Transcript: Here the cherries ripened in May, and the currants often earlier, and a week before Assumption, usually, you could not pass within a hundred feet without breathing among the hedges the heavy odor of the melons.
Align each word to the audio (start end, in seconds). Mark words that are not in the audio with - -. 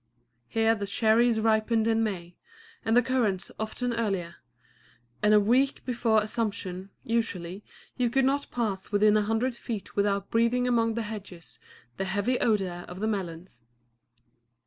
Here 0.47 0.73
the 0.73 0.87
cherries 0.87 1.39
ripened 1.39 1.87
in 1.87 2.01
May, 2.01 2.35
and 2.83 2.97
the 2.97 3.03
currants 3.03 3.51
often 3.59 3.93
earlier, 3.93 4.37
and 5.21 5.31
a 5.31 5.39
week 5.39 5.85
before 5.85 6.23
Assumption, 6.23 6.89
usually, 7.03 7.63
you 7.97 8.09
could 8.09 8.25
not 8.25 8.49
pass 8.49 8.91
within 8.91 9.15
a 9.15 9.21
hundred 9.21 9.55
feet 9.55 9.95
without 9.95 10.31
breathing 10.31 10.67
among 10.67 10.95
the 10.95 11.03
hedges 11.03 11.59
the 11.97 12.05
heavy 12.05 12.39
odor 12.39 12.83
of 12.87 12.99
the 12.99 13.07
melons. 13.07 13.61